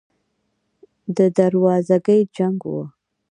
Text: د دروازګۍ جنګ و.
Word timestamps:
د 1.15 1.17
دروازګۍ 1.37 2.21
جنګ 2.35 2.59
و. 2.71 2.73